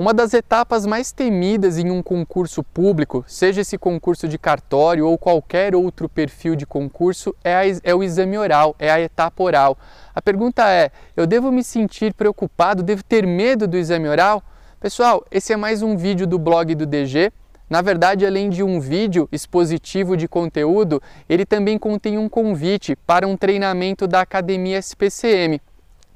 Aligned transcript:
Uma 0.00 0.14
das 0.14 0.32
etapas 0.32 0.86
mais 0.86 1.12
temidas 1.12 1.76
em 1.76 1.90
um 1.90 2.02
concurso 2.02 2.64
público, 2.64 3.22
seja 3.26 3.60
esse 3.60 3.76
concurso 3.76 4.26
de 4.26 4.38
cartório 4.38 5.06
ou 5.06 5.18
qualquer 5.18 5.76
outro 5.76 6.08
perfil 6.08 6.56
de 6.56 6.64
concurso, 6.64 7.36
é, 7.44 7.54
a, 7.54 7.60
é, 7.84 7.94
o 7.94 8.02
exame 8.02 8.38
oral, 8.38 8.74
é 8.78 8.90
a 8.90 8.98
etapa 8.98 9.42
oral. 9.42 9.76
A 10.14 10.22
pergunta 10.22 10.66
é: 10.70 10.90
eu 11.14 11.26
devo 11.26 11.52
me 11.52 11.62
sentir 11.62 12.14
preocupado, 12.14 12.82
devo 12.82 13.04
ter 13.04 13.26
medo 13.26 13.68
do 13.68 13.76
exame 13.76 14.08
oral? 14.08 14.42
Pessoal, 14.80 15.22
esse 15.30 15.52
é 15.52 15.56
mais 15.58 15.82
um 15.82 15.94
vídeo 15.98 16.26
do 16.26 16.38
blog 16.38 16.74
do 16.74 16.86
DG. 16.86 17.30
Na 17.68 17.82
verdade, 17.82 18.24
além 18.24 18.48
de 18.48 18.62
um 18.62 18.80
vídeo 18.80 19.28
expositivo 19.30 20.16
de 20.16 20.26
conteúdo, 20.26 21.02
ele 21.28 21.44
também 21.44 21.78
contém 21.78 22.16
um 22.16 22.26
convite 22.26 22.96
para 22.96 23.28
um 23.28 23.36
treinamento 23.36 24.08
da 24.08 24.22
Academia 24.22 24.78
SPCM. 24.78 25.60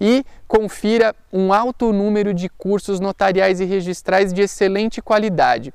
e 0.00 0.24
confira 0.48 1.14
um 1.32 1.52
alto 1.52 1.92
número 1.92 2.32
de 2.32 2.48
cursos 2.48 3.00
notariais 3.00 3.58
e 3.60 3.64
registrais 3.64 4.32
de 4.32 4.42
excelente 4.42 5.02
qualidade. 5.02 5.74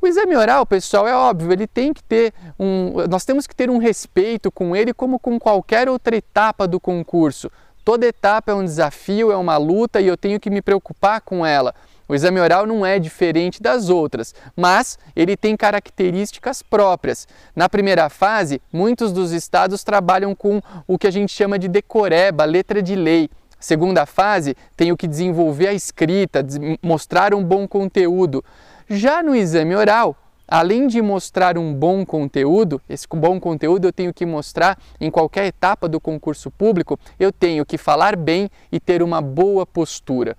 O 0.00 0.06
exame 0.06 0.36
oral, 0.36 0.64
pessoal, 0.64 1.08
é 1.08 1.14
óbvio, 1.14 1.52
ele 1.52 1.66
tem 1.66 1.92
que 1.92 2.04
ter 2.04 2.32
um. 2.58 2.92
Nós 3.10 3.24
temos 3.24 3.48
que 3.48 3.54
ter 3.54 3.68
um 3.68 3.78
respeito 3.78 4.50
com 4.52 4.76
ele, 4.76 4.94
como 4.94 5.18
com 5.18 5.40
qualquer 5.40 5.88
outra 5.88 6.14
etapa 6.16 6.68
do 6.68 6.78
concurso. 6.78 7.50
Toda 7.84 8.06
etapa 8.06 8.52
é 8.52 8.54
um 8.54 8.64
desafio, 8.64 9.32
é 9.32 9.36
uma 9.36 9.56
luta 9.56 10.00
e 10.00 10.06
eu 10.06 10.16
tenho 10.16 10.38
que 10.38 10.50
me 10.50 10.62
preocupar 10.62 11.20
com 11.20 11.44
ela. 11.44 11.74
O 12.08 12.14
exame 12.14 12.40
oral 12.40 12.66
não 12.66 12.86
é 12.86 12.98
diferente 12.98 13.62
das 13.62 13.90
outras, 13.90 14.34
mas 14.56 14.98
ele 15.14 15.36
tem 15.36 15.54
características 15.54 16.62
próprias. 16.62 17.28
Na 17.54 17.68
primeira 17.68 18.08
fase, 18.08 18.62
muitos 18.72 19.12
dos 19.12 19.30
estados 19.30 19.84
trabalham 19.84 20.34
com 20.34 20.62
o 20.86 20.96
que 20.96 21.06
a 21.06 21.10
gente 21.10 21.30
chama 21.30 21.58
de 21.58 21.68
decoreba, 21.68 22.46
letra 22.46 22.80
de 22.80 22.96
lei. 22.96 23.28
Segunda 23.60 24.06
fase, 24.06 24.56
tenho 24.74 24.96
que 24.96 25.06
desenvolver 25.06 25.66
a 25.66 25.74
escrita, 25.74 26.42
mostrar 26.82 27.34
um 27.34 27.44
bom 27.44 27.68
conteúdo. 27.68 28.42
Já 28.88 29.22
no 29.22 29.36
exame 29.36 29.76
oral, 29.76 30.16
além 30.46 30.86
de 30.86 31.02
mostrar 31.02 31.58
um 31.58 31.74
bom 31.74 32.06
conteúdo, 32.06 32.80
esse 32.88 33.06
bom 33.06 33.38
conteúdo 33.38 33.86
eu 33.86 33.92
tenho 33.92 34.14
que 34.14 34.24
mostrar 34.24 34.78
em 34.98 35.10
qualquer 35.10 35.44
etapa 35.44 35.86
do 35.86 36.00
concurso 36.00 36.50
público, 36.50 36.98
eu 37.20 37.30
tenho 37.30 37.66
que 37.66 37.76
falar 37.76 38.16
bem 38.16 38.48
e 38.72 38.80
ter 38.80 39.02
uma 39.02 39.20
boa 39.20 39.66
postura. 39.66 40.34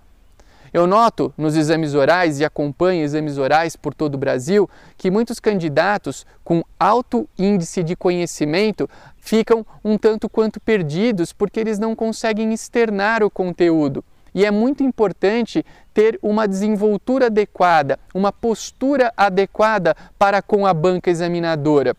Eu 0.72 0.86
noto 0.86 1.34
nos 1.38 1.56
exames 1.56 1.96
orais 1.96 2.40
e 2.40 2.46
acompanho 2.46 3.04
exames 3.04 3.38
orais 3.38 3.76
por 3.76 3.94
todo 3.94 4.16
o 4.16 4.18
Brasil 4.18 4.70
que 4.98 5.10
muitos 5.10 5.40
candidatos 5.40 6.26
com 6.44 6.64
alto 6.80 7.28
índice 7.38 7.84
de 7.84 7.96
conhecimento 7.96 8.90
ficam 9.18 9.66
um 9.84 9.98
tanto 9.98 10.30
quanto 10.30 10.60
perdidos 10.60 11.34
porque 11.34 11.60
eles 11.60 11.80
não 11.80 11.96
conseguem 11.96 12.54
externar 12.54 13.24
o 13.24 13.30
conteúdo. 13.30 14.04
E 14.34 14.46
é 14.46 14.52
muito 14.52 14.84
importante 14.84 15.66
ter 15.94 16.20
uma 16.22 16.48
desenvoltura 16.48 17.26
adequada, 17.26 18.00
uma 18.14 18.32
postura 18.32 19.12
adequada 19.18 19.96
para 20.20 20.42
com 20.42 20.68
a 20.68 20.74
banca 20.74 21.10
examinadora. 21.10 21.96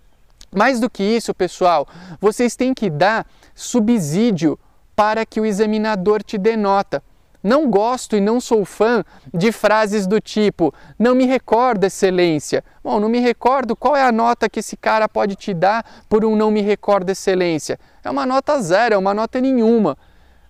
Mais 0.54 0.80
do 0.80 0.88
que 0.88 1.02
isso, 1.02 1.34
pessoal, 1.34 1.86
vocês 2.20 2.56
têm 2.56 2.72
que 2.72 2.88
dar 2.88 3.26
subsídio 3.54 4.58
para 4.94 5.24
que 5.24 5.40
o 5.40 5.46
examinador 5.46 6.22
te 6.22 6.36
dê 6.36 6.56
nota. 6.56 7.02
Não 7.42 7.70
gosto 7.70 8.16
e 8.16 8.20
não 8.20 8.40
sou 8.40 8.64
fã 8.64 9.04
de 9.32 9.50
frases 9.50 10.06
do 10.06 10.20
tipo: 10.20 10.72
não 10.98 11.14
me 11.14 11.24
recordo, 11.24 11.84
excelência. 11.84 12.62
Bom, 12.82 13.00
não 13.00 13.08
me 13.08 13.18
recordo 13.18 13.74
qual 13.74 13.96
é 13.96 14.02
a 14.02 14.12
nota 14.12 14.48
que 14.48 14.60
esse 14.60 14.76
cara 14.76 15.08
pode 15.08 15.36
te 15.36 15.54
dar 15.54 15.84
por 16.08 16.24
um 16.24 16.36
não 16.36 16.50
me 16.50 16.60
recordo, 16.60 17.10
excelência. 17.10 17.78
É 18.04 18.10
uma 18.10 18.26
nota 18.26 18.60
zero, 18.60 18.94
é 18.94 18.98
uma 18.98 19.14
nota 19.14 19.40
nenhuma. 19.40 19.96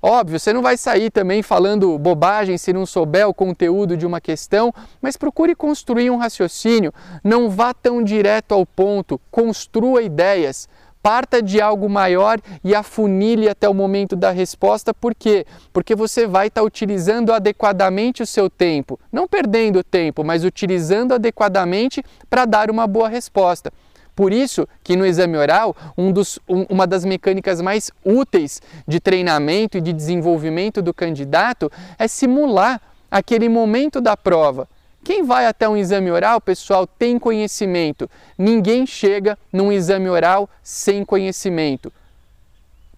Óbvio, 0.02 0.40
você 0.40 0.50
não 0.50 0.62
vai 0.62 0.78
sair 0.78 1.10
também 1.10 1.42
falando 1.42 1.98
bobagem 1.98 2.56
se 2.56 2.72
não 2.72 2.86
souber 2.86 3.28
o 3.28 3.34
conteúdo 3.34 3.98
de 3.98 4.06
uma 4.06 4.18
questão, 4.18 4.72
mas 5.00 5.14
procure 5.14 5.54
construir 5.54 6.10
um 6.10 6.16
raciocínio. 6.16 6.90
Não 7.22 7.50
vá 7.50 7.74
tão 7.74 8.02
direto 8.02 8.52
ao 8.52 8.64
ponto, 8.64 9.20
construa 9.30 10.00
ideias. 10.00 10.66
Parta 11.02 11.42
de 11.42 11.60
algo 11.60 11.88
maior 11.88 12.38
e 12.62 12.74
afunile 12.74 13.48
até 13.48 13.68
o 13.68 13.74
momento 13.74 14.14
da 14.14 14.30
resposta, 14.30 14.92
por 14.92 15.14
quê? 15.14 15.46
Porque 15.72 15.94
você 15.94 16.26
vai 16.26 16.48
estar 16.48 16.60
tá 16.60 16.66
utilizando 16.66 17.32
adequadamente 17.32 18.22
o 18.22 18.26
seu 18.26 18.50
tempo, 18.50 19.00
não 19.10 19.26
perdendo 19.26 19.82
tempo, 19.82 20.22
mas 20.22 20.44
utilizando 20.44 21.14
adequadamente 21.14 22.04
para 22.28 22.44
dar 22.44 22.70
uma 22.70 22.86
boa 22.86 23.08
resposta. 23.08 23.72
Por 24.14 24.34
isso 24.34 24.68
que 24.84 24.96
no 24.96 25.06
exame 25.06 25.38
oral, 25.38 25.74
um 25.96 26.12
dos, 26.12 26.38
um, 26.46 26.66
uma 26.68 26.86
das 26.86 27.06
mecânicas 27.06 27.62
mais 27.62 27.90
úteis 28.04 28.60
de 28.86 29.00
treinamento 29.00 29.78
e 29.78 29.80
de 29.80 29.94
desenvolvimento 29.94 30.82
do 30.82 30.92
candidato 30.92 31.72
é 31.98 32.06
simular 32.06 32.82
aquele 33.10 33.48
momento 33.48 33.98
da 33.98 34.16
prova. 34.18 34.68
Quem 35.02 35.24
vai 35.24 35.46
até 35.46 35.68
um 35.68 35.76
exame 35.76 36.10
oral, 36.10 36.40
pessoal, 36.40 36.86
tem 36.86 37.18
conhecimento. 37.18 38.08
Ninguém 38.36 38.86
chega 38.86 39.38
num 39.52 39.72
exame 39.72 40.08
oral 40.08 40.48
sem 40.62 41.04
conhecimento. 41.04 41.92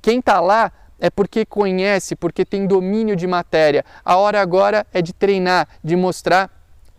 Quem 0.00 0.18
está 0.18 0.40
lá 0.40 0.72
é 0.98 1.08
porque 1.08 1.44
conhece, 1.44 2.16
porque 2.16 2.44
tem 2.44 2.66
domínio 2.66 3.14
de 3.14 3.26
matéria. 3.26 3.84
A 4.04 4.16
hora 4.16 4.40
agora 4.40 4.86
é 4.92 5.00
de 5.00 5.12
treinar, 5.12 5.68
de 5.82 5.94
mostrar 5.94 6.50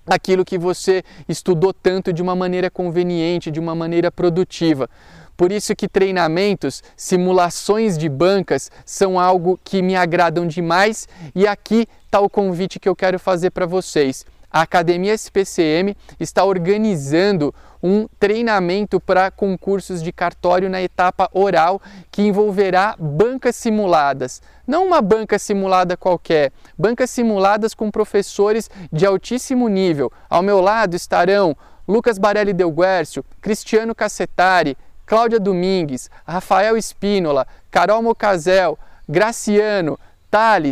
aquilo 0.06 0.46
que 0.46 0.58
você 0.58 1.04
estudou 1.28 1.74
tanto 1.74 2.12
de 2.12 2.22
uma 2.22 2.36
maneira 2.36 2.70
conveniente, 2.70 3.52
de 3.52 3.60
uma 3.60 3.76
maneira 3.76 4.12
produtiva. 4.12 4.90
Por 5.36 5.52
isso 5.52 5.76
que 5.76 5.88
treinamentos, 5.88 6.84
simulações 6.96 7.98
de 7.98 8.08
bancas 8.08 8.72
são 8.86 9.20
algo 9.20 9.60
que 9.64 9.82
me 9.82 9.96
agradam 9.96 10.46
demais 10.48 11.08
e 11.34 11.48
aqui 11.48 11.88
está 12.06 12.20
o 12.20 12.30
convite 12.30 12.80
que 12.80 12.88
eu 12.88 12.96
quero 12.96 13.20
fazer 13.20 13.50
para 13.50 13.66
vocês 13.66 14.26
a 14.54 14.62
Academia 14.62 15.16
SPCM 15.16 15.98
está 16.20 16.46
organizando 16.46 17.54
um 17.82 18.08
treinamento 18.20 19.00
para 19.00 19.32
concursos 19.32 20.02
de 20.04 20.14
cartório 20.14 20.70
na 20.70 20.80
etapa 20.80 21.28
oral 21.34 21.82
que 22.12 22.22
envolverá 22.22 22.96
bancas 23.00 23.56
simuladas. 23.56 24.44
Não 24.68 24.86
uma 24.86 25.02
banca 25.02 25.40
simulada 25.40 25.98
qualquer, 25.98 26.54
bancas 26.78 27.10
simuladas 27.10 27.74
com 27.74 27.90
professores 27.90 28.70
de 28.92 29.08
altíssimo 29.08 29.68
nível. 29.68 30.12
Ao 30.30 30.44
meu 30.44 30.62
lado 30.62 30.96
estarão 30.96 31.58
Lucas 31.88 32.20
Barelli 32.20 32.54
Del 32.54 32.72
Guercio, 32.72 33.26
Cristiano 33.42 33.96
Cassetari, 33.96 34.78
Cláudia 35.06 35.40
Domingues, 35.40 36.10
Rafael 36.26 36.78
Espínola, 36.78 37.48
Carol 37.72 38.04
Mocazel, 38.04 38.78
Graciano, 39.10 40.00